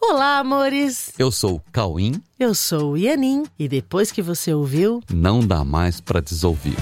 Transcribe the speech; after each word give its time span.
Olá, 0.00 0.38
amores! 0.38 1.12
Eu 1.18 1.30
sou 1.32 1.56
o 1.56 1.62
Cauim. 1.72 2.22
Eu 2.38 2.54
sou 2.54 2.92
o 2.92 2.96
Ianin. 2.96 3.44
E 3.58 3.68
depois 3.68 4.12
que 4.12 4.22
você 4.22 4.54
ouviu, 4.54 5.02
Não 5.12 5.40
dá 5.44 5.64
mais 5.64 6.00
pra 6.00 6.20
desouvir. 6.20 6.76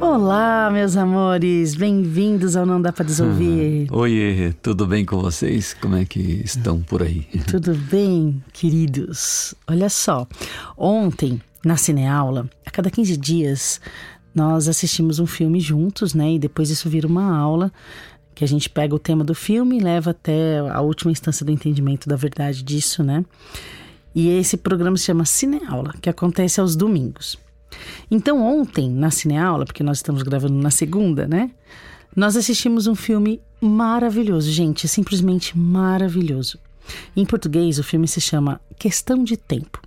Olá, 0.00 0.70
meus 0.72 0.96
amores! 0.96 1.74
Bem-vindos 1.74 2.56
ao 2.56 2.64
Não 2.64 2.80
Dá 2.80 2.92
Pra 2.92 3.04
Desouvir. 3.04 3.88
Oi, 3.92 4.54
tudo 4.62 4.86
bem 4.86 5.04
com 5.04 5.20
vocês? 5.20 5.74
Como 5.74 5.96
é 5.96 6.04
que 6.04 6.20
estão 6.44 6.80
por 6.80 7.02
aí? 7.02 7.26
Tudo 7.50 7.74
bem, 7.74 8.42
queridos? 8.52 9.54
Olha 9.68 9.88
só, 9.90 10.26
ontem, 10.76 11.40
na 11.64 11.76
cineaula, 11.76 12.48
a 12.64 12.70
cada 12.70 12.90
15 12.90 13.16
dias, 13.16 13.80
nós 14.34 14.68
assistimos 14.68 15.18
um 15.18 15.26
filme 15.26 15.60
juntos, 15.60 16.14
né? 16.14 16.32
E 16.32 16.38
depois 16.38 16.70
isso 16.70 16.88
vira 16.88 17.06
uma 17.06 17.36
aula 17.36 17.70
que 18.40 18.44
a 18.44 18.48
gente 18.48 18.70
pega 18.70 18.94
o 18.94 18.98
tema 18.98 19.22
do 19.22 19.34
filme 19.34 19.76
e 19.76 19.82
leva 19.82 20.12
até 20.12 20.60
a 20.60 20.80
última 20.80 21.12
instância 21.12 21.44
do 21.44 21.52
entendimento 21.52 22.08
da 22.08 22.16
verdade 22.16 22.62
disso, 22.62 23.04
né? 23.04 23.22
E 24.14 24.30
esse 24.30 24.56
programa 24.56 24.96
se 24.96 25.04
chama 25.04 25.26
Cineaula, 25.26 25.92
que 26.00 26.08
acontece 26.08 26.58
aos 26.58 26.74
domingos. 26.74 27.38
Então, 28.10 28.42
ontem, 28.42 28.88
na 28.88 29.10
cineaula, 29.10 29.66
porque 29.66 29.82
nós 29.82 29.98
estamos 29.98 30.22
gravando 30.22 30.54
na 30.54 30.70
segunda, 30.70 31.28
né? 31.28 31.50
Nós 32.16 32.34
assistimos 32.34 32.86
um 32.86 32.94
filme 32.94 33.42
maravilhoso, 33.60 34.50
gente, 34.50 34.88
simplesmente 34.88 35.58
maravilhoso. 35.58 36.58
Em 37.14 37.26
português, 37.26 37.78
o 37.78 37.84
filme 37.84 38.08
se 38.08 38.22
chama 38.22 38.58
Questão 38.78 39.22
de 39.22 39.36
Tempo. 39.36 39.82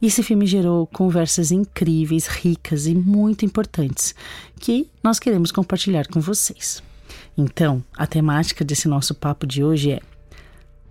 Esse 0.00 0.22
filme 0.22 0.46
gerou 0.46 0.86
conversas 0.86 1.50
incríveis, 1.50 2.26
ricas 2.26 2.86
e 2.86 2.94
muito 2.94 3.44
importantes 3.44 4.14
que 4.58 4.88
nós 5.02 5.18
queremos 5.18 5.52
compartilhar 5.52 6.06
com 6.06 6.22
vocês. 6.22 6.82
Então, 7.36 7.84
a 7.96 8.06
temática 8.06 8.64
desse 8.64 8.88
nosso 8.88 9.14
papo 9.14 9.46
de 9.46 9.62
hoje 9.62 9.92
é: 9.92 10.00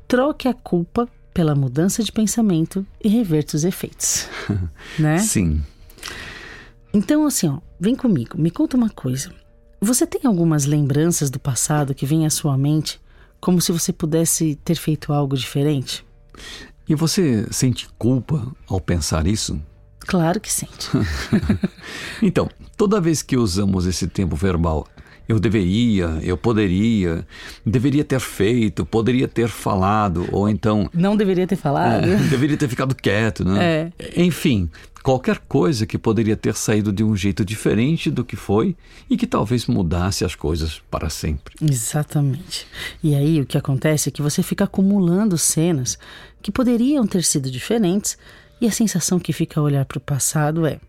troque 0.08 0.48
a 0.48 0.54
culpa 0.54 1.08
pela 1.34 1.56
mudança 1.56 2.04
de 2.04 2.12
pensamento 2.12 2.86
e 3.04 3.10
reverta 3.10 3.58
os 3.58 3.64
efeitos. 3.64 4.28
né? 5.00 5.18
Sim. 5.20 5.64
Então, 6.94 7.26
assim, 7.26 7.50
ó, 7.50 7.60
vem 7.80 7.96
comigo, 7.96 8.38
me 8.38 8.50
conta 8.50 8.78
uma 8.78 8.90
coisa. 8.90 9.32
Você 9.82 10.08
tem 10.08 10.22
algumas 10.24 10.66
lembranças 10.66 11.30
do 11.30 11.40
passado 11.40 11.94
que 11.94 12.06
vêm 12.06 12.26
à 12.26 12.30
sua 12.30 12.58
mente 12.58 13.00
como 13.46 13.62
se 13.62 13.72
você 13.72 13.94
pudesse 13.94 14.56
ter 14.64 14.76
feito 14.76 15.14
algo 15.14 15.38
diferente? 15.38 16.06
E 16.90 16.96
você 16.96 17.46
sente 17.52 17.88
culpa 17.98 18.52
ao 18.68 18.80
pensar 18.80 19.28
isso? 19.28 19.62
Claro 20.00 20.40
que 20.40 20.52
sente. 20.52 20.90
Então, 22.22 22.50
toda 22.78 23.02
vez 23.02 23.22
que 23.22 23.38
usamos 23.38 23.86
esse 23.86 24.08
tempo 24.08 24.36
verbal, 24.36 24.88
eu 25.28 25.40
deveria, 25.40 26.20
eu 26.22 26.38
poderia, 26.38 27.26
deveria 27.66 28.04
ter 28.04 28.20
feito, 28.20 28.86
poderia 28.86 29.28
ter 29.28 29.48
falado, 29.48 30.28
ou 30.32 30.48
então 30.48 30.90
Não 30.94 31.16
deveria 31.16 31.48
ter 31.48 31.56
falado. 31.56 32.06
É, 32.06 32.16
deveria 32.30 32.58
ter 32.58 32.68
ficado 32.68 32.96
quieto, 32.96 33.44
né? 33.44 33.92
Enfim, 34.16 34.70
qualquer 35.06 35.38
coisa 35.48 35.86
que 35.86 35.98
poderia 36.00 36.36
ter 36.36 36.56
saído 36.56 36.92
de 36.92 37.04
um 37.04 37.16
jeito 37.16 37.46
diferente 37.46 38.10
do 38.10 38.26
que 38.26 38.36
foi 38.36 38.76
e 39.08 39.16
que 39.16 39.28
talvez 39.28 39.68
mudasse 39.68 40.26
as 40.26 40.34
coisas 40.34 40.82
para 40.90 41.12
sempre. 41.12 41.56
Exatamente. 41.62 42.66
E 43.04 43.14
aí 43.14 43.40
o 43.40 43.46
que 43.46 43.58
acontece 43.58 44.10
é 44.10 44.12
que 44.12 44.22
você 44.22 44.42
fica 44.42 44.64
acumulando 44.64 45.38
cenas 45.38 45.98
que 46.42 46.52
poderiam 46.52 47.06
ter 47.06 47.24
sido 47.24 47.52
diferentes 47.52 48.18
e 48.60 48.68
a 48.68 48.72
sensação 48.72 49.20
que 49.20 49.32
fica 49.32 49.60
ao 49.60 49.66
olhar 49.66 49.86
para 49.86 49.98
o 50.00 50.02
passado 50.02 50.66
é 50.66 50.80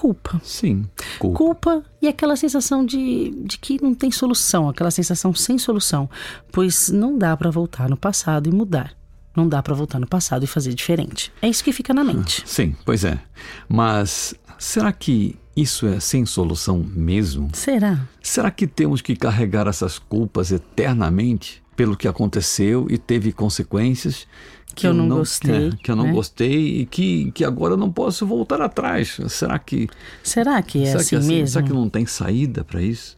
culpa. 0.00 0.40
Sim, 0.42 0.86
culpa. 1.18 1.36
Culpa 1.36 1.84
e 2.00 2.08
aquela 2.08 2.34
sensação 2.34 2.86
de, 2.86 3.32
de 3.44 3.58
que 3.58 3.82
não 3.82 3.94
tem 3.94 4.10
solução, 4.10 4.66
aquela 4.66 4.90
sensação 4.90 5.34
sem 5.34 5.58
solução, 5.58 6.08
pois 6.50 6.88
não 6.88 7.18
dá 7.18 7.36
para 7.36 7.50
voltar 7.50 7.86
no 7.90 7.98
passado 7.98 8.48
e 8.48 8.52
mudar. 8.52 8.94
Não 9.36 9.46
dá 9.46 9.62
para 9.62 9.74
voltar 9.74 9.98
no 9.98 10.06
passado 10.06 10.42
e 10.42 10.46
fazer 10.46 10.72
diferente. 10.72 11.30
É 11.42 11.48
isso 11.48 11.62
que 11.62 11.70
fica 11.70 11.92
na 11.92 12.02
mente. 12.02 12.42
Sim, 12.48 12.74
pois 12.82 13.04
é. 13.04 13.20
Mas 13.68 14.34
será 14.58 14.90
que 14.90 15.36
isso 15.54 15.86
é 15.86 16.00
sem 16.00 16.24
solução 16.24 16.78
mesmo? 16.78 17.50
Será? 17.52 18.08
Será 18.22 18.50
que 18.50 18.66
temos 18.66 19.02
que 19.02 19.14
carregar 19.14 19.66
essas 19.68 19.98
culpas 19.98 20.50
eternamente 20.50 21.62
pelo 21.80 21.96
que 21.96 22.06
aconteceu 22.06 22.86
e 22.90 22.98
teve 22.98 23.32
consequências 23.32 24.26
Que 24.74 24.86
eu 24.86 24.92
não 24.92 25.08
gostei, 25.08 25.68
é, 25.68 25.70
que 25.82 25.90
eu 25.90 25.96
não 25.96 26.04
né? 26.04 26.12
gostei 26.12 26.80
e 26.80 26.84
que, 26.84 27.32
que 27.32 27.42
agora 27.42 27.72
eu 27.72 27.78
não 27.78 27.90
posso 27.90 28.26
voltar 28.26 28.60
atrás? 28.60 29.18
Será 29.28 29.58
que 29.58 29.88
Será 30.22 30.60
que 30.60 30.82
é 30.82 30.86
será 30.88 31.00
assim 31.00 31.18
que 31.18 31.26
mesmo? 31.26 31.46
Será 31.46 31.64
que 31.64 31.72
não 31.72 31.88
tem 31.88 32.04
saída 32.04 32.62
para 32.64 32.82
isso? 32.82 33.16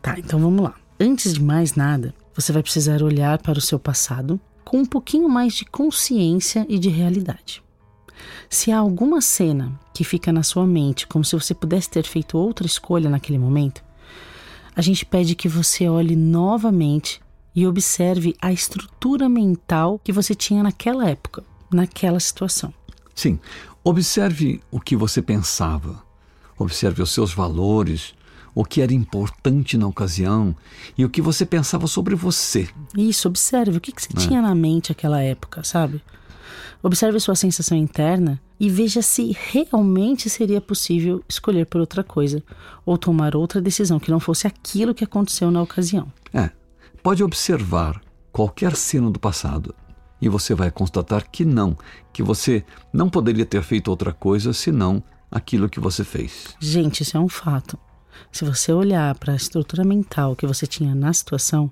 Tá, 0.00 0.16
então 0.16 0.38
vamos 0.38 0.62
lá. 0.62 0.74
Antes 1.00 1.34
de 1.34 1.42
mais 1.42 1.74
nada, 1.74 2.14
você 2.36 2.52
vai 2.52 2.62
precisar 2.62 3.02
olhar 3.02 3.42
para 3.42 3.58
o 3.58 3.60
seu 3.60 3.80
passado 3.80 4.38
com 4.64 4.78
um 4.78 4.86
pouquinho 4.86 5.28
mais 5.28 5.54
de 5.54 5.64
consciência 5.64 6.64
e 6.68 6.78
de 6.78 6.90
realidade. 6.90 7.64
Se 8.48 8.70
há 8.70 8.78
alguma 8.78 9.20
cena 9.20 9.72
que 9.92 10.04
fica 10.04 10.32
na 10.32 10.44
sua 10.44 10.64
mente 10.64 11.04
como 11.08 11.24
se 11.24 11.34
você 11.34 11.52
pudesse 11.52 11.90
ter 11.90 12.04
feito 12.04 12.38
outra 12.38 12.64
escolha 12.64 13.10
naquele 13.10 13.40
momento, 13.40 13.82
a 14.76 14.80
gente 14.80 15.04
pede 15.04 15.34
que 15.34 15.48
você 15.48 15.88
olhe 15.88 16.14
novamente 16.14 17.23
e 17.54 17.66
observe 17.66 18.34
a 18.40 18.52
estrutura 18.52 19.28
mental 19.28 20.00
que 20.02 20.12
você 20.12 20.34
tinha 20.34 20.62
naquela 20.62 21.08
época, 21.08 21.44
naquela 21.70 22.18
situação. 22.18 22.72
Sim, 23.14 23.38
observe 23.82 24.60
o 24.70 24.80
que 24.80 24.96
você 24.96 25.22
pensava, 25.22 26.02
observe 26.58 27.02
os 27.02 27.10
seus 27.10 27.32
valores, 27.32 28.14
o 28.54 28.64
que 28.64 28.80
era 28.80 28.94
importante 28.94 29.76
na 29.76 29.86
ocasião 29.86 30.54
e 30.96 31.04
o 31.04 31.10
que 31.10 31.20
você 31.20 31.44
pensava 31.44 31.86
sobre 31.86 32.14
você. 32.14 32.68
Isso, 32.96 33.28
observe 33.28 33.76
o 33.76 33.80
que, 33.80 33.92
que 33.92 34.02
você 34.02 34.14
tinha 34.14 34.40
na 34.40 34.54
mente 34.54 34.90
naquela 34.90 35.20
época, 35.20 35.64
sabe? 35.64 36.00
Observe 36.82 37.16
a 37.16 37.20
sua 37.20 37.34
sensação 37.34 37.76
interna 37.76 38.40
e 38.60 38.68
veja 38.68 39.00
se 39.00 39.36
realmente 39.50 40.28
seria 40.28 40.60
possível 40.60 41.24
escolher 41.28 41.66
por 41.66 41.80
outra 41.80 42.04
coisa 42.04 42.42
ou 42.84 42.98
tomar 42.98 43.34
outra 43.34 43.60
decisão 43.60 43.98
que 43.98 44.10
não 44.10 44.20
fosse 44.20 44.46
aquilo 44.46 44.94
que 44.94 45.02
aconteceu 45.02 45.50
na 45.50 45.62
ocasião. 45.62 46.12
É, 46.32 46.50
pode 47.04 47.22
observar 47.22 48.00
qualquer 48.32 48.74
cena 48.74 49.10
do 49.10 49.20
passado 49.20 49.74
e 50.22 50.28
você 50.28 50.54
vai 50.54 50.70
constatar 50.70 51.30
que 51.30 51.44
não, 51.44 51.76
que 52.14 52.22
você 52.22 52.64
não 52.90 53.10
poderia 53.10 53.44
ter 53.44 53.62
feito 53.62 53.88
outra 53.88 54.10
coisa 54.10 54.54
senão 54.54 55.02
aquilo 55.30 55.68
que 55.68 55.78
você 55.78 56.02
fez. 56.02 56.56
Gente, 56.58 57.02
isso 57.02 57.14
é 57.14 57.20
um 57.20 57.28
fato. 57.28 57.78
Se 58.32 58.42
você 58.42 58.72
olhar 58.72 59.14
para 59.18 59.34
a 59.34 59.36
estrutura 59.36 59.84
mental 59.84 60.34
que 60.34 60.46
você 60.46 60.66
tinha 60.66 60.94
na 60.94 61.12
situação, 61.12 61.70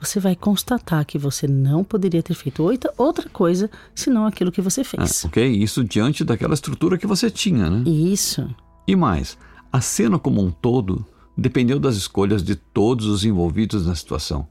você 0.00 0.18
vai 0.18 0.34
constatar 0.34 1.04
que 1.04 1.18
você 1.18 1.46
não 1.46 1.84
poderia 1.84 2.22
ter 2.22 2.32
feito 2.32 2.62
outra, 2.96 3.28
coisa 3.28 3.70
senão 3.94 4.24
aquilo 4.24 4.50
que 4.50 4.62
você 4.62 4.82
fez. 4.82 5.26
ok? 5.26 5.46
Isso 5.46 5.84
diante 5.84 6.24
daquela 6.24 6.54
estrutura 6.54 6.96
que 6.96 7.06
você 7.06 7.30
tinha, 7.30 7.68
né? 7.68 7.82
Isso. 7.86 8.48
E 8.88 8.96
mais, 8.96 9.36
a 9.70 9.82
cena 9.82 10.18
como 10.18 10.40
um 10.40 10.50
todo 10.50 11.04
dependeu 11.36 11.78
das 11.78 11.96
escolhas 11.96 12.42
de 12.42 12.56
todos 12.56 13.04
os 13.04 13.26
envolvidos 13.26 13.86
na 13.86 13.94
situação. 13.94 14.48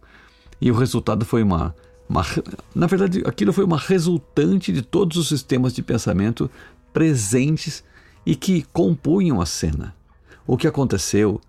E 0.61 0.71
o 0.71 0.75
resultado 0.75 1.25
foi 1.25 1.43
uma, 1.43 1.75
uma. 2.07 2.25
Na 2.75 2.87
verdade, 2.87 3.23
aquilo 3.25 3.53
foi 3.53 3.63
uma 3.63 3.77
resultante 3.77 4.71
de 4.71 4.81
todos 4.81 5.17
os 5.17 5.27
sistemas 5.27 5.73
de 5.73 5.81
pensamento 5.81 6.49
presentes 6.91 7.83
e 8.25 8.35
que 8.35 8.63
compunham 8.73 9.39
a 9.39 9.45
cena. 9.45 9.95
O 10.45 10.57
que 10.57 10.67
aconteceu 10.67 11.39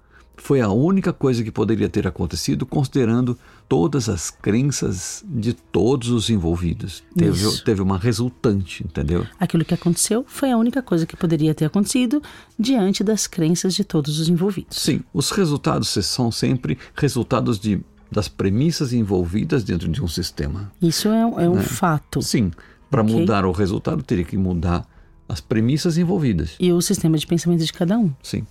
foi 0.40 0.60
a 0.60 0.68
única 0.68 1.12
coisa 1.12 1.44
que 1.44 1.50
poderia 1.50 1.88
ter 1.88 2.06
acontecido 2.06 2.64
considerando 2.64 3.38
todas 3.68 4.08
as 4.08 4.30
crenças 4.30 5.22
de 5.28 5.52
todos 5.52 6.08
os 6.08 6.28
envolvidos. 6.28 7.04
Teve, 7.16 7.62
teve 7.62 7.82
uma 7.82 7.96
resultante, 7.96 8.82
entendeu? 8.82 9.26
Aquilo 9.38 9.64
que 9.64 9.74
aconteceu 9.74 10.24
foi 10.26 10.50
a 10.50 10.56
única 10.56 10.82
coisa 10.82 11.06
que 11.06 11.16
poderia 11.16 11.54
ter 11.54 11.66
acontecido 11.66 12.22
diante 12.58 13.04
das 13.04 13.26
crenças 13.26 13.74
de 13.74 13.84
todos 13.84 14.18
os 14.18 14.28
envolvidos. 14.28 14.78
Sim, 14.78 15.02
os 15.12 15.30
resultados 15.30 15.88
são 15.88 16.32
sempre 16.32 16.78
resultados 16.94 17.60
de, 17.60 17.80
das 18.10 18.28
premissas 18.28 18.92
envolvidas 18.92 19.62
dentro 19.64 19.88
de 19.88 20.02
um 20.02 20.08
sistema. 20.08 20.70
Isso 20.82 21.08
é, 21.08 21.24
um- 21.26 21.40
é 21.40 21.48
um 21.48 21.60
fato. 21.60 22.20
Sim, 22.22 22.50
para 22.90 23.02
Ok. 23.02 23.14
mudar 23.14 23.44
o 23.44 23.52
resultado 23.52 24.02
teria 24.02 24.24
que 24.24 24.36
mudar 24.36 24.86
as 25.28 25.40
premissas 25.40 25.96
envolvidas. 25.96 26.56
E 26.58 26.72
o 26.72 26.80
sistema 26.82 27.16
de 27.16 27.26
pensamento 27.26 27.64
de 27.64 27.72
cada 27.72 27.96
um. 27.96 28.12
Sim. 28.22 28.44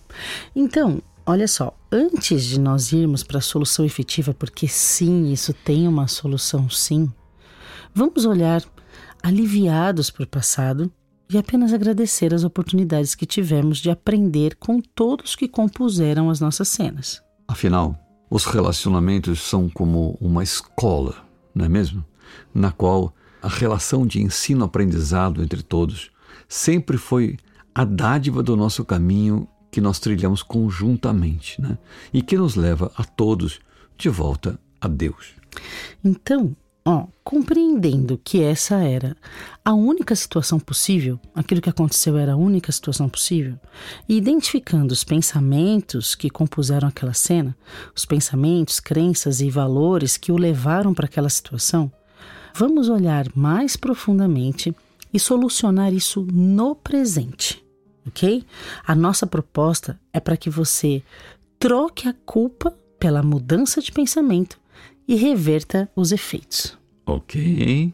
Então, 0.56 1.02
olha 1.26 1.48
só, 1.48 1.78
antes 1.92 2.44
de 2.46 2.60
nós 2.60 2.94
irmos 2.94 3.22
para 3.22 3.40
a 3.40 3.42
solução 3.42 3.84
efetiva, 3.86 4.34
porque 4.34 4.68
sim, 4.68 5.32
isso 5.32 5.54
tem 5.54 5.88
uma 5.88 6.08
solução 6.08 6.70
sim, 6.70 7.12
vamos 7.94 8.24
olhar 8.26 8.64
aliviados 9.22 10.10
para 10.10 10.24
o 10.24 10.28
passado 10.28 10.92
e 11.30 11.38
apenas 11.38 11.74
agradecer 11.74 12.34
as 12.34 12.44
oportunidades 12.44 13.14
que 13.14 13.26
tivemos 13.26 13.78
de 13.80 13.90
aprender 13.90 14.56
com 14.56 14.80
todos 14.82 15.36
que 15.36 15.48
compuseram 15.48 16.30
as 16.30 16.40
nossas 16.40 16.70
cenas. 16.70 17.22
Afinal, 17.48 17.96
os 18.30 18.46
relacionamentos 18.46 19.42
são 19.42 19.70
como 19.70 20.18
uma 20.22 20.44
escola, 20.44 21.16
não 21.54 21.66
é 21.66 21.70
mesmo? 21.70 22.06
Na 22.54 22.72
qual 22.72 23.14
a 23.42 23.48
relação 23.48 24.06
de 24.06 24.22
ensino-aprendizado 24.22 25.42
entre 25.42 25.64
todos 25.64 26.12
sempre 26.48 26.98
foi 26.98 27.38
a 27.74 27.84
dádiva 27.84 28.44
do 28.44 28.56
nosso 28.56 28.84
caminho 28.84 29.48
que 29.72 29.80
nós 29.80 30.00
trilhamos 30.00 30.44
conjuntamente, 30.44 31.62
né? 31.62 31.78
E 32.12 32.22
que 32.22 32.38
nos 32.38 32.56
leva 32.56 32.92
a 32.96 33.04
todos 33.04 33.60
de 33.98 34.10
volta 34.10 34.60
a 34.82 34.88
Deus. 34.88 35.34
Então, 36.04 36.56
ó, 36.90 37.06
compreendendo 37.24 38.20
que 38.24 38.42
essa 38.42 38.78
era 38.78 39.16
a 39.64 39.76
única 39.76 40.16
situação 40.16 40.60
possível, 40.60 41.20
aquilo 41.36 41.62
que 41.62 41.70
aconteceu 41.70 42.18
era 42.18 42.34
a 42.34 42.36
única 42.36 42.72
situação 42.72 43.08
possível, 43.08 43.60
e 44.08 44.18
identificando 44.18 44.92
os 44.92 45.04
pensamentos 45.04 46.16
que 46.16 46.32
compuseram 46.32 46.88
aquela 46.88 47.14
cena, 47.14 47.56
os 47.96 48.06
pensamentos, 48.06 48.80
crenças 48.80 49.40
e 49.40 49.52
valores 49.52 50.18
que 50.18 50.32
o 50.32 50.38
levaram 50.38 50.92
para 50.92 51.06
aquela 51.06 51.30
situação, 51.30 51.92
vamos 52.56 52.90
olhar 52.90 53.28
mais 53.36 53.78
profundamente 53.78 54.76
e 55.14 55.20
solucionar 55.20 55.94
isso 55.94 56.26
no 56.34 56.74
presente, 56.74 57.64
ok? 58.08 58.44
A 58.84 58.96
nossa 58.96 59.28
proposta 59.28 60.00
é 60.12 60.20
para 60.20 60.36
que 60.36 60.50
você 60.50 61.04
troque 61.60 62.08
a 62.08 62.16
culpa 62.26 62.76
pela 63.00 63.22
mudança 63.22 63.80
de 63.80 63.92
pensamento 63.92 64.58
e 65.08 65.14
reverta 65.14 65.88
os 65.96 66.12
efeitos. 66.12 66.79
Ok. 67.10 67.94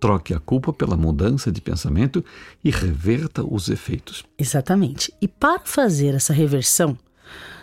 Troque 0.00 0.32
a 0.32 0.38
culpa 0.38 0.72
pela 0.72 0.96
mudança 0.96 1.50
de 1.50 1.60
pensamento 1.60 2.24
e 2.62 2.70
reverta 2.70 3.44
os 3.44 3.68
efeitos. 3.68 4.24
Exatamente. 4.38 5.12
E 5.20 5.28
para 5.28 5.60
fazer 5.64 6.14
essa 6.14 6.32
reversão, 6.32 6.96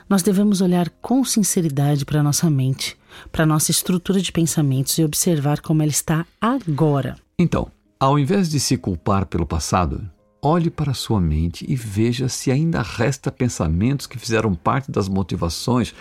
nós 0.08 0.22
devemos 0.22 0.62
olhar 0.62 0.90
com 1.02 1.24
sinceridade 1.24 2.06
para 2.06 2.22
nossa 2.22 2.50
mente, 2.50 2.98
para 3.32 3.46
nossa 3.46 3.72
estrutura 3.72 4.20
de 4.20 4.32
pensamentos 4.32 4.98
e 4.98 5.04
observar 5.04 5.62
como 5.62 5.82
ela 5.82 5.90
está 5.90 6.26
agora. 6.40 7.16
Então, 7.40 7.72
ao 8.00 8.20
invés 8.20 8.50
de 8.50 8.60
se 8.60 8.78
culpar 8.78 9.26
pelo 9.26 9.48
passado, 9.48 10.08
olhe 10.42 10.70
para 10.70 10.94
sua 10.94 11.20
mente 11.20 11.66
e 11.68 11.76
veja 11.76 12.30
se 12.30 12.52
ainda 12.52 12.82
resta 12.82 13.32
pensamentos 13.32 14.06
que 14.06 14.20
fizeram 14.20 14.54
parte 14.54 14.92
das 14.92 15.08
motivações 15.08 15.96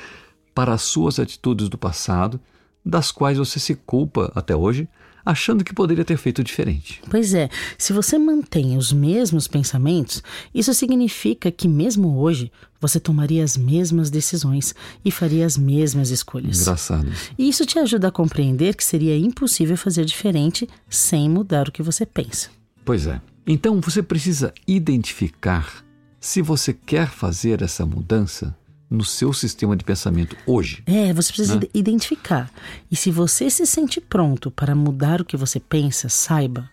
para 0.55 0.75
as 0.75 0.83
suas 0.83 1.19
atitudes 1.19 1.69
do 1.69 1.79
passado, 1.79 2.39
das 2.85 3.11
quais 3.11 3.39
você 3.39 3.59
se 3.59 3.75
culpa 3.75 4.31
até 4.35 4.55
hoje, 4.55 4.89
achando 5.25 5.65
que 5.65 5.73
poderia 5.73 6.05
ter 6.05 6.19
feito 6.19 6.45
diferente. 6.45 7.01
Pois 7.11 7.33
é, 7.33 7.49
se 7.79 7.93
você 7.93 8.19
mantém 8.19 8.77
os 8.77 8.93
mesmos 8.93 9.49
pensamentos, 9.49 10.23
isso 10.55 10.75
significa 10.75 11.51
que 11.51 11.67
mesmo 11.67 12.19
hoje 12.19 12.53
você 12.81 13.01
tomaria 13.01 13.43
as 13.43 13.57
mesmas 13.57 14.11
decisões 14.11 14.75
e 15.05 15.11
faria 15.11 15.47
as 15.47 15.57
mesmas 15.57 16.11
escolhas. 16.11 16.61
Engraçado. 16.61 17.11
E 17.39 17.49
isso 17.49 17.65
te 17.65 17.79
ajuda 17.79 18.09
a 18.09 18.13
compreender 18.13 18.75
que 18.75 18.85
seria 18.85 19.17
impossível 19.17 19.77
fazer 19.77 20.05
diferente 20.05 20.69
sem 20.91 21.31
mudar 21.31 21.69
o 21.69 21.73
que 21.73 21.83
você 21.83 22.05
pensa. 22.05 22.51
Pois 22.85 23.07
é. 23.07 23.21
Então 23.47 23.81
você 23.81 24.03
precisa 24.03 24.53
identificar 24.67 25.85
se 26.21 26.43
você 26.43 26.73
quer 26.73 27.09
fazer 27.09 27.63
essa 27.63 27.85
mudança 27.87 28.55
no 28.91 29.05
seu 29.05 29.33
sistema 29.33 29.77
de 29.77 29.85
pensamento 29.85 30.37
hoje. 30.47 30.83
É, 30.87 31.13
você 31.13 31.33
precisa 31.33 31.57
né? 31.57 31.67
identificar. 31.73 32.51
E 32.91 32.97
se 32.97 33.11
você 33.11 33.51
se 33.51 33.67
sente 33.67 34.01
pronto 34.01 34.51
para 34.51 34.75
mudar 34.75 35.21
o 35.21 35.25
que 35.25 35.37
você 35.37 35.59
pensa, 35.59 36.09
saiba, 36.09 36.71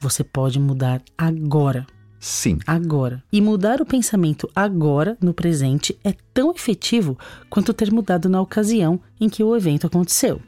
você 0.00 0.22
pode 0.22 0.58
mudar 0.58 1.02
agora. 1.16 1.86
Sim. 2.18 2.58
Agora. 2.66 3.22
E 3.32 3.40
mudar 3.40 3.80
o 3.80 3.86
pensamento 3.86 4.48
agora, 4.54 5.16
no 5.20 5.34
presente, 5.34 5.98
é 6.04 6.14
tão 6.32 6.52
efetivo 6.52 7.18
quanto 7.50 7.74
ter 7.74 7.92
mudado 7.92 8.28
na 8.28 8.40
ocasião 8.40 9.00
em 9.20 9.28
que 9.28 9.42
o 9.42 9.56
evento 9.56 9.88
aconteceu, 9.88 10.40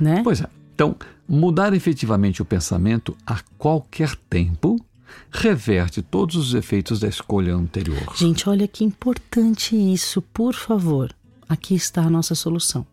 né? 0.00 0.22
Pois 0.24 0.40
é. 0.40 0.46
Então, 0.74 0.96
mudar 1.28 1.72
efetivamente 1.72 2.42
o 2.42 2.44
pensamento 2.44 3.16
a 3.24 3.38
qualquer 3.56 4.16
tempo 4.28 4.76
reverte 5.30 6.02
todos 6.02 6.36
os 6.36 6.54
efeitos 6.54 7.00
da 7.00 7.08
escolha 7.08 7.54
anterior. 7.54 8.14
Gente, 8.16 8.48
olha 8.48 8.66
que 8.66 8.84
importante 8.84 9.76
isso, 9.76 10.20
por 10.22 10.54
favor. 10.54 11.14
Aqui 11.48 11.74
está 11.74 12.02
a 12.02 12.10
nossa 12.10 12.34
solução. 12.34 12.86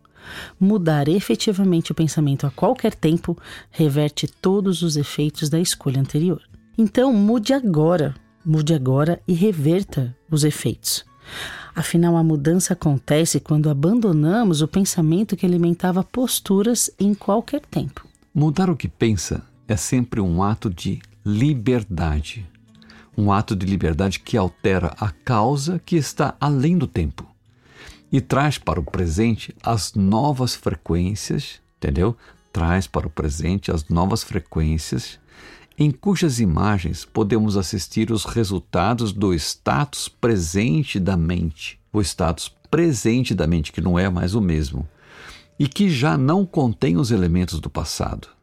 Mudar 0.58 1.08
efetivamente 1.08 1.92
o 1.92 1.94
pensamento 1.94 2.46
a 2.46 2.50
qualquer 2.50 2.94
tempo 2.94 3.36
reverte 3.70 4.26
todos 4.26 4.82
os 4.82 4.96
efeitos 4.96 5.48
da 5.48 5.58
escolha 5.58 6.00
anterior. 6.00 6.42
Então, 6.76 7.12
mude 7.12 7.52
agora, 7.52 8.14
mude 8.44 8.74
agora 8.74 9.20
e 9.26 9.32
reverta 9.32 10.16
os 10.30 10.44
efeitos. 10.44 11.04
Afinal, 11.74 12.16
a 12.16 12.24
mudança 12.24 12.72
acontece 12.72 13.38
quando 13.38 13.70
abandonamos 13.70 14.62
o 14.62 14.68
pensamento 14.68 15.36
que 15.36 15.46
alimentava 15.46 16.02
posturas 16.02 16.90
em 16.98 17.14
qualquer 17.14 17.60
tempo. 17.60 18.06
Mudar 18.34 18.68
o 18.68 18.76
que 18.76 18.88
pensa 18.88 19.42
é 19.66 19.76
sempre 19.76 20.20
um 20.20 20.42
ato 20.42 20.70
de 20.70 21.00
liberdade. 21.28 22.46
Um 23.14 23.30
ato 23.30 23.54
de 23.54 23.66
liberdade 23.66 24.18
que 24.18 24.34
altera 24.34 24.94
a 24.98 25.10
causa 25.10 25.78
que 25.84 25.94
está 25.94 26.34
além 26.40 26.78
do 26.78 26.86
tempo 26.86 27.28
e 28.10 28.18
traz 28.18 28.56
para 28.56 28.80
o 28.80 28.84
presente 28.84 29.54
as 29.62 29.92
novas 29.92 30.54
frequências, 30.54 31.60
entendeu? 31.76 32.16
Traz 32.50 32.86
para 32.86 33.06
o 33.06 33.10
presente 33.10 33.70
as 33.70 33.86
novas 33.90 34.22
frequências 34.24 35.18
em 35.78 35.90
cujas 35.90 36.40
imagens 36.40 37.04
podemos 37.04 37.58
assistir 37.58 38.10
os 38.10 38.24
resultados 38.24 39.12
do 39.12 39.34
status 39.34 40.08
presente 40.08 40.98
da 40.98 41.16
mente, 41.16 41.78
o 41.92 42.00
status 42.00 42.50
presente 42.70 43.34
da 43.34 43.46
mente, 43.46 43.70
que 43.70 43.82
não 43.82 43.98
é 43.98 44.08
mais 44.08 44.34
o 44.34 44.40
mesmo, 44.40 44.88
e 45.58 45.68
que 45.68 45.90
já 45.90 46.16
não 46.16 46.46
contém 46.46 46.96
os 46.96 47.10
elementos 47.10 47.60
do 47.60 47.70
passado. 47.70 48.37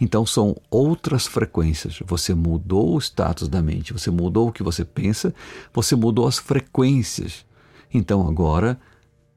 Então 0.00 0.24
são 0.24 0.56
outras 0.70 1.26
frequências. 1.26 2.00
Você 2.06 2.34
mudou 2.34 2.94
o 2.96 2.98
status 2.98 3.48
da 3.48 3.60
mente, 3.60 3.92
você 3.92 4.10
mudou 4.10 4.48
o 4.48 4.52
que 4.52 4.62
você 4.62 4.84
pensa, 4.84 5.34
você 5.72 5.94
mudou 5.94 6.26
as 6.26 6.38
frequências. 6.38 7.44
Então 7.92 8.26
agora 8.26 8.78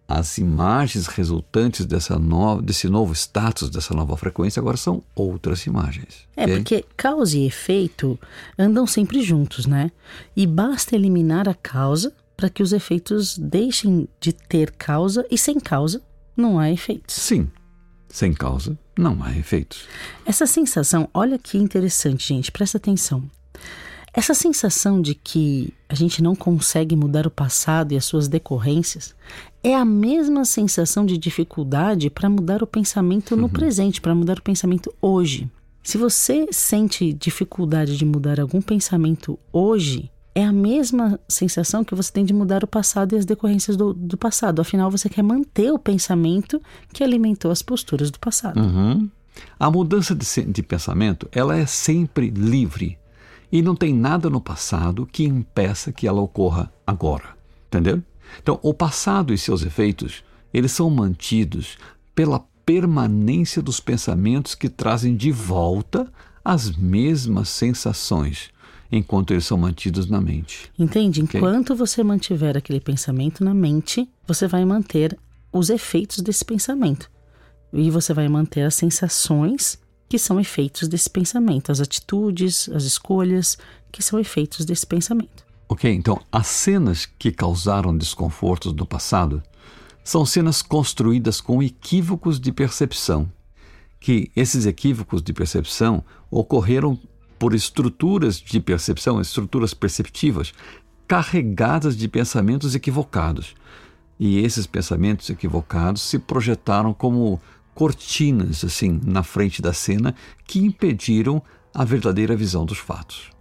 as 0.08 0.38
imagens 0.38 1.08
resultantes 1.08 1.86
dessa 1.86 2.20
nova, 2.20 2.62
desse 2.62 2.88
novo 2.88 3.14
status, 3.14 3.70
dessa 3.70 3.94
nova 3.94 4.16
frequência, 4.18 4.60
agora 4.60 4.78
são 4.78 5.02
outras 5.16 5.66
imagens. 5.66 6.28
É, 6.36 6.44
okay? 6.44 6.56
porque 6.56 6.86
causa 6.96 7.38
e 7.38 7.46
efeito 7.46 8.20
andam 8.58 8.86
sempre 8.86 9.22
juntos, 9.22 9.66
né? 9.66 9.92
E 10.36 10.46
basta 10.46 10.96
eliminar 10.96 11.48
a 11.48 11.54
causa 11.54 12.14
para 12.36 12.50
que 12.50 12.62
os 12.62 12.74
efeitos 12.74 13.38
deixem 13.38 14.08
de 14.20 14.34
ter 14.34 14.72
causa 14.72 15.26
e 15.32 15.38
sem 15.38 15.60
causa 15.60 16.02
não 16.36 16.60
há 16.60 16.70
efeitos. 16.70 17.16
Sim, 17.16 17.50
sem 18.14 18.32
causa, 18.32 18.78
não 18.96 19.24
há 19.24 19.36
efeitos. 19.36 19.88
Essa 20.24 20.46
sensação, 20.46 21.10
olha 21.12 21.40
que 21.40 21.58
interessante, 21.58 22.28
gente, 22.28 22.52
presta 22.52 22.78
atenção. 22.78 23.24
Essa 24.14 24.36
sensação 24.36 25.02
de 25.02 25.16
que 25.16 25.74
a 25.90 25.96
gente 25.96 26.22
não 26.22 26.36
consegue 26.36 26.96
mudar 26.96 27.26
o 27.26 27.32
passado 27.32 27.92
e 27.92 27.98
as 27.98 28.06
suas 28.06 28.28
decorrências 28.28 29.16
é 29.64 29.74
a 29.74 29.84
mesma 29.84 30.46
sensação 30.46 31.04
de 31.04 31.18
dificuldade 31.18 32.12
para 32.12 32.30
mudar 32.30 32.62
o 32.62 32.68
pensamento 32.68 33.36
no 33.36 33.44
uhum. 33.44 33.50
presente, 33.50 34.00
para 34.00 34.14
mudar 34.14 34.38
o 34.38 34.44
pensamento 34.44 34.94
hoje. 35.02 35.50
Se 35.82 35.98
você 35.98 36.48
sente 36.52 37.12
dificuldade 37.14 37.98
de 37.98 38.06
mudar 38.06 38.40
algum 38.40 38.62
pensamento 38.62 39.40
hoje, 39.52 40.12
é 40.36 40.44
a 40.44 40.52
mesma 40.52 41.20
sensação 41.28 41.84
que 41.84 41.94
você 41.94 42.12
tem 42.12 42.26
de 42.26 42.34
mudar 42.34 42.64
o 42.64 42.68
passado 42.68 43.14
e 43.14 43.18
as 43.18 43.26
decorrências 43.26 43.78
do, 43.78 43.94
do 43.94 44.18
passado. 44.18 44.62
Afinal, 44.62 44.90
você 44.90 45.08
quer 45.08 45.22
manter 45.22 45.72
o 45.72 45.78
pensamento 45.78 46.62
que 46.92 47.04
alimentou 47.04 47.52
as 47.52 47.62
posturas 47.62 48.10
do 48.10 48.20
passado. 48.20 48.60
Uhum. 48.60 49.10
A 49.60 49.70
mudança 49.70 50.16
de, 50.16 50.26
de 50.44 50.64
pensamento 50.64 51.28
ela 51.32 51.56
é 51.58 51.66
sempre 51.66 52.30
livre 52.30 52.98
e 53.52 53.62
não 53.62 53.76
tem 53.76 53.94
nada 53.94 54.30
no 54.30 54.42
passado 54.42 55.06
que 55.06 55.24
impeça 55.24 55.92
que 55.92 56.08
ela 56.08 56.22
ocorra 56.22 56.72
agora. 56.86 57.36
Entendeu? 57.68 58.02
Então, 58.42 58.60
o 58.64 58.74
passado 58.74 59.34
e 59.34 59.38
seus 59.38 59.64
efeitos 59.64 60.24
eles 60.52 60.72
são 60.72 60.90
mantidos 60.90 61.78
pela 62.16 62.44
permanência 62.66 63.62
dos 63.62 63.80
pensamentos 63.80 64.56
que 64.56 64.70
trazem 64.70 65.16
de 65.16 65.32
volta 65.32 66.12
as 66.44 66.72
mesmas 66.72 67.50
sensações 67.50 68.53
enquanto 68.96 69.32
eles 69.32 69.46
são 69.46 69.58
mantidos 69.58 70.08
na 70.08 70.22
mente. 70.22 70.72
Entende? 70.78 71.24
Okay? 71.24 71.40
Enquanto 71.40 71.76
você 71.76 72.04
mantiver 72.04 72.56
aquele 72.56 72.80
pensamento 72.80 73.44
na 73.44 73.54
mente, 73.54 74.08
você 74.28 74.48
vai 74.48 74.64
manter 74.64 75.18
os 75.52 75.70
efeitos 75.72 76.20
desse 76.20 76.46
pensamento. 76.46 77.10
E 77.74 77.90
você 77.90 78.14
vai 78.14 78.30
manter 78.30 78.62
as 78.62 78.76
sensações 78.76 79.80
que 80.08 80.20
são 80.20 80.40
efeitos 80.40 80.88
desse 80.88 81.10
pensamento, 81.10 81.72
as 81.72 81.80
atitudes, 81.80 82.70
as 82.70 82.84
escolhas 82.84 83.58
que 83.92 84.04
são 84.04 84.20
efeitos 84.20 84.64
desse 84.64 84.86
pensamento. 84.86 85.44
Ok, 85.68 85.92
então 85.92 86.22
as 86.32 86.46
cenas 86.46 87.08
que 87.08 87.32
causaram 87.32 87.98
desconfortos 87.98 88.74
no 88.74 88.86
passado 88.86 89.42
são 90.04 90.24
cenas 90.24 90.62
construídas 90.62 91.42
com 91.42 91.64
equívocos 91.64 92.40
de 92.40 92.52
percepção, 92.52 93.32
que 94.00 94.30
esses 94.36 94.68
equívocos 94.68 95.24
de 95.24 95.34
percepção 95.34 96.04
ocorreram 96.30 97.00
por 97.38 97.54
estruturas 97.54 98.38
de 98.40 98.60
percepção, 98.60 99.20
estruturas 99.20 99.74
perceptivas, 99.74 100.54
carregadas 101.08 101.98
de 101.98 102.08
pensamentos 102.08 102.76
equivocados. 102.76 103.56
E 104.20 104.40
esses 104.40 104.66
pensamentos 104.66 105.30
equivocados 105.30 106.02
se 106.02 106.20
projetaram 106.20 106.94
como 106.94 107.42
cortinas 107.74 108.64
assim 108.64 109.00
na 109.04 109.24
frente 109.24 109.62
da 109.62 109.74
cena 109.74 110.16
que 110.46 110.60
impediram 110.60 111.42
a 111.74 111.84
verdadeira 111.84 112.36
visão 112.36 112.66
dos 112.66 112.78
fatos. 112.78 113.32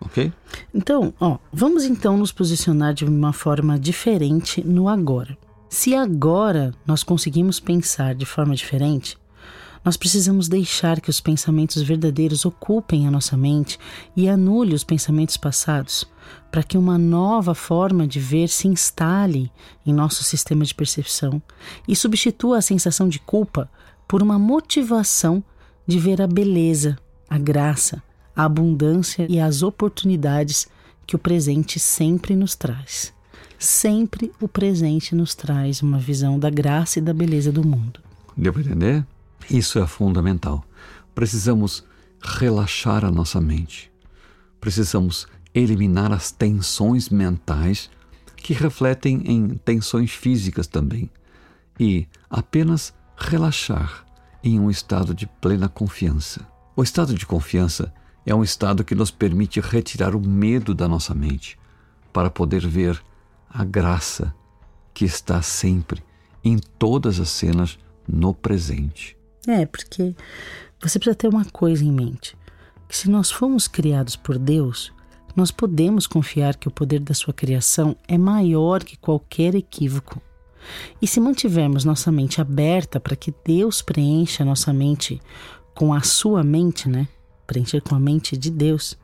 OK? 0.00 0.32
Então, 0.72 1.12
ó, 1.20 1.38
vamos 1.52 1.84
então 1.84 2.16
nos 2.16 2.32
posicionar 2.32 2.94
de 2.94 3.04
uma 3.04 3.32
forma 3.32 3.78
diferente 3.78 4.66
no 4.66 4.88
agora. 4.88 5.36
Se 5.68 5.94
agora 5.94 6.72
nós 6.86 7.02
conseguimos 7.02 7.60
pensar 7.60 8.14
de 8.14 8.24
forma 8.24 8.54
diferente, 8.54 9.18
Nós 9.82 9.96
precisamos 9.96 10.46
deixar 10.46 11.00
que 11.00 11.08
os 11.08 11.20
pensamentos 11.20 11.82
verdadeiros 11.82 12.44
ocupem 12.44 13.06
a 13.06 13.10
nossa 13.10 13.36
mente 13.36 13.78
e 14.14 14.28
anule 14.28 14.74
os 14.74 14.84
pensamentos 14.84 15.38
passados, 15.38 16.06
para 16.50 16.62
que 16.62 16.76
uma 16.76 16.98
nova 16.98 17.54
forma 17.54 18.06
de 18.06 18.20
ver 18.20 18.48
se 18.48 18.68
instale 18.68 19.50
em 19.86 19.92
nosso 19.92 20.22
sistema 20.22 20.64
de 20.64 20.74
percepção 20.74 21.40
e 21.88 21.96
substitua 21.96 22.58
a 22.58 22.62
sensação 22.62 23.08
de 23.08 23.18
culpa 23.18 23.70
por 24.06 24.22
uma 24.22 24.38
motivação 24.38 25.42
de 25.86 25.98
ver 25.98 26.20
a 26.20 26.26
beleza, 26.26 26.98
a 27.28 27.38
graça, 27.38 28.02
a 28.36 28.44
abundância 28.44 29.26
e 29.30 29.40
as 29.40 29.62
oportunidades 29.62 30.68
que 31.06 31.16
o 31.16 31.18
presente 31.18 31.80
sempre 31.80 32.36
nos 32.36 32.54
traz. 32.54 33.14
Sempre 33.58 34.30
o 34.40 34.46
presente 34.46 35.14
nos 35.14 35.34
traz 35.34 35.82
uma 35.82 35.98
visão 35.98 36.38
da 36.38 36.50
graça 36.50 36.98
e 36.98 37.02
da 37.02 37.14
beleza 37.14 37.50
do 37.50 37.66
mundo. 37.66 38.00
Deu 38.36 38.52
para 38.52 38.62
entender? 38.62 39.06
Isso 39.50 39.80
é 39.80 39.86
fundamental. 39.86 40.64
Precisamos 41.12 41.84
relaxar 42.22 43.04
a 43.04 43.10
nossa 43.10 43.40
mente. 43.40 43.90
Precisamos 44.60 45.26
eliminar 45.52 46.12
as 46.12 46.30
tensões 46.30 47.08
mentais 47.08 47.90
que 48.36 48.54
refletem 48.54 49.22
em 49.26 49.48
tensões 49.48 50.12
físicas 50.12 50.68
também 50.68 51.10
e 51.80 52.06
apenas 52.30 52.94
relaxar 53.16 54.06
em 54.42 54.60
um 54.60 54.70
estado 54.70 55.12
de 55.12 55.26
plena 55.26 55.68
confiança. 55.68 56.46
O 56.76 56.82
estado 56.84 57.12
de 57.12 57.26
confiança 57.26 57.92
é 58.24 58.32
um 58.32 58.44
estado 58.44 58.84
que 58.84 58.94
nos 58.94 59.10
permite 59.10 59.58
retirar 59.58 60.14
o 60.14 60.20
medo 60.20 60.74
da 60.76 60.86
nossa 60.86 61.12
mente 61.12 61.58
para 62.12 62.30
poder 62.30 62.64
ver 62.66 63.02
a 63.52 63.64
graça 63.64 64.32
que 64.94 65.04
está 65.04 65.42
sempre 65.42 66.04
em 66.44 66.56
todas 66.56 67.18
as 67.18 67.30
cenas 67.30 67.76
no 68.06 68.32
presente. 68.32 69.19
É, 69.46 69.64
porque 69.64 70.14
você 70.80 70.98
precisa 70.98 71.14
ter 71.14 71.28
uma 71.28 71.44
coisa 71.44 71.84
em 71.84 71.92
mente: 71.92 72.36
que 72.88 72.96
se 72.96 73.08
nós 73.08 73.30
fomos 73.30 73.66
criados 73.66 74.16
por 74.16 74.38
Deus, 74.38 74.92
nós 75.34 75.50
podemos 75.50 76.06
confiar 76.06 76.56
que 76.56 76.68
o 76.68 76.70
poder 76.70 77.00
da 77.00 77.14
sua 77.14 77.32
criação 77.32 77.96
é 78.06 78.18
maior 78.18 78.82
que 78.82 78.96
qualquer 78.96 79.54
equívoco. 79.54 80.20
E 81.00 81.06
se 81.06 81.20
mantivermos 81.20 81.84
nossa 81.84 82.12
mente 82.12 82.40
aberta 82.40 83.00
para 83.00 83.16
que 83.16 83.32
Deus 83.44 83.80
preencha 83.80 84.44
nossa 84.44 84.72
mente 84.72 85.20
com 85.74 85.94
a 85.94 86.02
sua 86.02 86.42
mente, 86.42 86.88
né? 86.88 87.08
Preencher 87.46 87.80
com 87.80 87.94
a 87.94 88.00
mente 88.00 88.36
de 88.36 88.50
Deus 88.50 88.98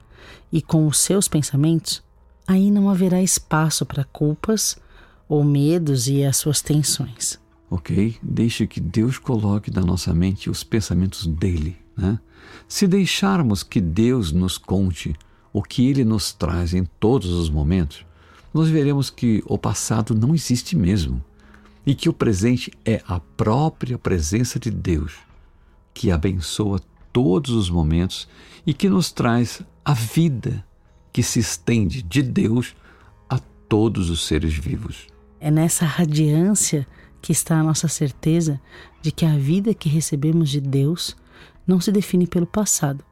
e 0.52 0.60
com 0.60 0.86
os 0.86 0.98
seus 0.98 1.28
pensamentos, 1.28 2.02
aí 2.46 2.70
não 2.70 2.90
haverá 2.90 3.22
espaço 3.22 3.86
para 3.86 4.04
culpas 4.04 4.76
ou 5.28 5.42
medos 5.42 6.08
e 6.08 6.24
as 6.24 6.36
suas 6.36 6.60
tensões 6.60 7.38
ok? 7.70 8.16
Deixe 8.22 8.66
que 8.66 8.80
Deus 8.80 9.18
coloque 9.18 9.70
na 9.70 9.82
nossa 9.82 10.12
mente 10.14 10.50
os 10.50 10.62
pensamentos 10.62 11.26
dele. 11.26 11.76
Né? 11.96 12.18
Se 12.68 12.86
deixarmos 12.86 13.62
que 13.62 13.80
Deus 13.80 14.32
nos 14.32 14.58
conte 14.58 15.14
o 15.52 15.62
que 15.62 15.88
ele 15.88 16.04
nos 16.04 16.32
traz 16.32 16.74
em 16.74 16.84
todos 17.00 17.30
os 17.30 17.48
momentos, 17.48 18.04
nós 18.52 18.68
veremos 18.68 19.10
que 19.10 19.42
o 19.46 19.58
passado 19.58 20.14
não 20.14 20.34
existe 20.34 20.76
mesmo 20.76 21.22
e 21.84 21.94
que 21.94 22.08
o 22.08 22.12
presente 22.12 22.72
é 22.84 23.02
a 23.06 23.20
própria 23.20 23.98
presença 23.98 24.58
de 24.58 24.70
Deus 24.70 25.26
que 25.96 26.10
abençoa 26.10 26.78
todos 27.10 27.52
os 27.52 27.70
momentos 27.70 28.28
e 28.66 28.74
que 28.74 28.86
nos 28.86 29.10
traz 29.10 29.62
a 29.82 29.94
vida 29.94 30.62
que 31.10 31.22
se 31.22 31.38
estende 31.38 32.02
de 32.02 32.20
Deus 32.22 32.76
a 33.30 33.38
todos 33.66 34.10
os 34.10 34.26
seres 34.26 34.52
vivos. 34.52 35.06
É 35.40 35.50
nessa 35.50 35.86
radiância 35.86 36.86
que 37.26 37.32
está 37.32 37.58
a 37.58 37.62
nossa 37.64 37.88
certeza 37.88 38.60
de 39.02 39.10
que 39.10 39.26
a 39.26 39.36
vida 39.36 39.74
que 39.74 39.88
recebemos 39.88 40.48
de 40.48 40.60
Deus 40.60 41.16
não 41.66 41.80
se 41.80 41.90
define 41.90 42.24
pelo 42.24 42.46
passado, 42.46 43.04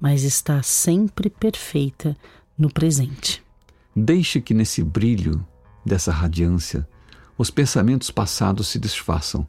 mas 0.00 0.22
está 0.22 0.62
sempre 0.62 1.28
perfeita 1.28 2.16
no 2.56 2.72
presente. 2.72 3.42
Deixe 3.94 4.40
que 4.40 4.54
nesse 4.54 4.84
brilho 4.84 5.44
dessa 5.84 6.12
radiância 6.12 6.88
os 7.36 7.50
pensamentos 7.50 8.08
passados 8.08 8.68
se 8.68 8.78
desfaçam 8.78 9.44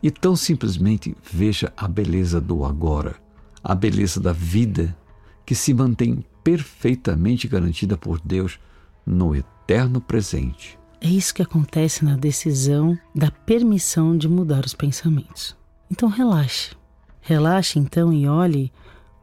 e 0.00 0.12
tão 0.12 0.36
simplesmente 0.36 1.16
veja 1.28 1.72
a 1.76 1.88
beleza 1.88 2.40
do 2.40 2.64
agora, 2.64 3.16
a 3.64 3.74
beleza 3.74 4.20
da 4.20 4.32
vida 4.32 4.96
que 5.44 5.56
se 5.56 5.74
mantém 5.74 6.24
perfeitamente 6.44 7.48
garantida 7.48 7.96
por 7.96 8.20
Deus 8.20 8.60
no 9.04 9.34
eterno 9.34 10.00
presente. 10.00 10.78
É 11.00 11.08
isso 11.08 11.34
que 11.34 11.42
acontece 11.42 12.04
na 12.04 12.16
decisão 12.16 12.98
da 13.14 13.30
permissão 13.30 14.16
de 14.16 14.28
mudar 14.28 14.64
os 14.64 14.74
pensamentos. 14.74 15.56
Então 15.90 16.08
relaxe. 16.08 16.74
Relaxe 17.20 17.78
então 17.78 18.12
e 18.12 18.26
olhe 18.26 18.72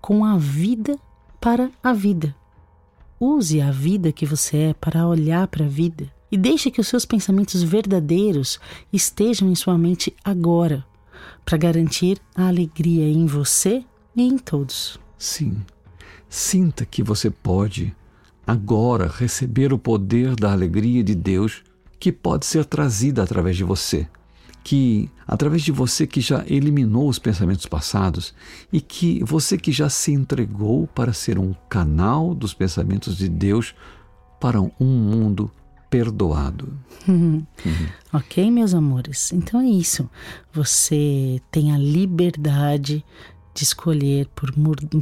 com 0.02 0.24
a 0.24 0.38
vida 0.38 0.98
para 1.40 1.72
a 1.82 1.94
vida. 1.94 2.36
Use 3.20 3.62
a 3.62 3.72
vida 3.72 4.12
que 4.12 4.26
você 4.26 4.58
é 4.58 4.74
para 4.74 5.08
olhar 5.08 5.48
para 5.48 5.66
a 5.66 5.70
vida 5.70 6.12
e 6.32 6.38
deixe 6.38 6.72
que 6.72 6.82
os 6.82 6.88
seus 6.88 7.06
pensamentos 7.06 7.62
verdadeiros 7.64 8.60
estejam 8.92 9.50
em 9.50 9.56
sua 9.56 9.78
mente 9.78 10.14
agora, 10.24 10.86
para 11.46 11.58
garantir 11.58 12.20
a 12.36 12.48
alegria 12.48 13.08
em 13.08 13.26
você 13.26 13.86
e 14.16 14.24
em 14.24 14.38
todos. 14.38 15.00
Sim. 15.18 15.62
Sinta 16.28 16.86
que 16.86 17.04
você 17.04 17.30
pode 17.30 17.96
agora 18.46 19.08
receber 19.08 19.74
o 19.74 19.80
poder 19.80 20.36
da 20.36 20.52
alegria 20.52 21.04
de 21.04 21.16
Deus 21.16 21.64
que 22.00 22.12
pode 22.12 22.46
ser 22.46 22.66
trazida 22.66 23.24
através 23.24 23.56
de 23.56 23.64
você. 23.64 24.08
Que 24.64 25.10
através 25.28 25.62
de 25.62 25.72
você 25.72 26.08
que 26.08 26.22
já 26.22 26.44
eliminou 26.48 27.10
os 27.10 27.20
pensamentos 27.20 27.66
passados 27.66 28.34
e 28.72 28.80
que 28.80 29.24
você 29.24 29.58
que 29.58 29.72
já 29.72 29.90
se 29.90 30.12
entregou 30.12 30.88
para 30.88 31.14
ser 31.14 31.38
um 31.38 31.54
canal 31.70 32.34
dos 32.34 32.54
pensamentos 32.54 33.18
de 33.18 33.28
Deus 33.28 33.76
para 34.40 34.62
um 34.62 34.72
mundo 34.80 35.52
perdoado. 35.90 36.74
Ok, 38.12 38.52
meus 38.52 38.76
amores? 38.76 39.34
Então 39.34 39.60
é 39.60 39.66
isso. 39.66 40.08
Você 40.54 41.42
tem 41.50 41.72
a 41.72 41.78
liberdade 41.80 43.04
de 43.54 43.64
escolher 43.64 44.28
por, 44.36 44.52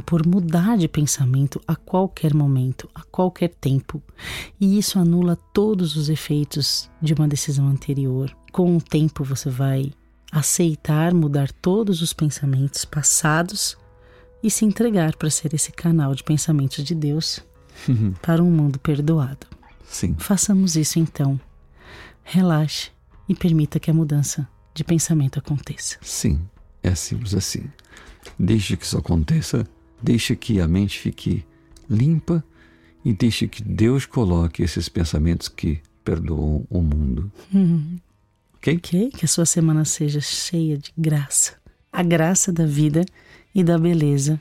por 0.04 0.26
mudar 0.26 0.76
de 0.76 0.86
pensamento 0.86 1.60
a 1.66 1.74
qualquer 1.74 2.34
momento, 2.34 2.88
a 2.94 3.02
qualquer 3.02 3.48
tempo. 3.48 4.02
E 4.60 4.78
isso 4.78 4.98
anula 4.98 5.36
todos 5.54 5.96
os 5.96 6.08
efeitos 6.08 6.90
de 7.00 7.14
uma 7.14 7.26
decisão 7.26 7.66
anterior. 7.68 8.34
Com 8.52 8.76
o 8.76 8.80
tempo, 8.80 9.24
você 9.24 9.48
vai 9.48 9.92
aceitar 10.30 11.12
mudar 11.14 11.50
todos 11.50 12.02
os 12.02 12.12
pensamentos 12.12 12.84
passados 12.84 13.76
e 14.42 14.50
se 14.50 14.64
entregar 14.64 15.16
para 15.16 15.30
ser 15.30 15.54
esse 15.54 15.70
canal 15.70 16.14
de 16.14 16.24
pensamentos 16.24 16.84
de 16.84 16.94
Deus 16.94 17.40
para 18.20 18.42
um 18.42 18.50
mundo 18.50 18.78
perdoado. 18.78 19.46
Sim. 19.84 20.14
Façamos 20.18 20.76
isso 20.76 20.98
então. 20.98 21.40
Relaxe 22.22 22.90
e 23.28 23.34
permita 23.34 23.78
que 23.78 23.90
a 23.90 23.94
mudança 23.94 24.48
de 24.74 24.84
pensamento 24.84 25.38
aconteça. 25.38 25.98
Sim, 26.00 26.40
é 26.82 26.94
simples 26.94 27.34
assim. 27.34 27.64
Deixe 28.38 28.76
que 28.76 28.84
isso 28.84 28.98
aconteça, 28.98 29.66
deixe 30.02 30.34
que 30.36 30.60
a 30.60 30.68
mente 30.68 30.98
fique 30.98 31.44
limpa 31.88 32.44
e 33.04 33.12
deixe 33.12 33.48
que 33.48 33.62
Deus 33.62 34.06
coloque 34.06 34.62
esses 34.62 34.88
pensamentos 34.88 35.48
que 35.48 35.80
perdoam 36.04 36.64
o 36.70 36.80
mundo. 36.80 37.30
Ok? 38.54 38.76
Ok, 38.76 39.10
que 39.10 39.24
a 39.24 39.28
sua 39.28 39.44
semana 39.46 39.84
seja 39.84 40.20
cheia 40.20 40.78
de 40.78 40.92
graça. 40.96 41.54
A 41.92 42.02
graça 42.02 42.52
da 42.52 42.64
vida 42.64 43.04
e 43.54 43.62
da 43.62 43.78
beleza 43.78 44.40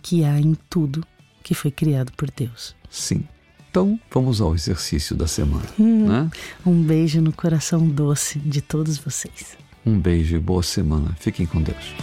que 0.00 0.24
há 0.24 0.40
em 0.40 0.54
tudo 0.68 1.06
que 1.42 1.54
foi 1.54 1.70
criado 1.70 2.12
por 2.12 2.30
Deus. 2.30 2.74
Sim. 2.90 3.24
Então, 3.70 3.98
vamos 4.10 4.40
ao 4.40 4.54
exercício 4.54 5.16
da 5.16 5.26
semana. 5.26 5.64
Hum, 5.78 6.06
né? 6.08 6.30
Um 6.66 6.82
beijo 6.82 7.22
no 7.22 7.32
coração 7.32 7.86
doce 7.86 8.38
de 8.38 8.60
todos 8.60 8.98
vocês. 8.98 9.56
Um 9.84 9.98
beijo 9.98 10.36
e 10.36 10.38
boa 10.38 10.62
semana. 10.62 11.16
Fiquem 11.18 11.46
com 11.46 11.62
Deus. 11.62 11.94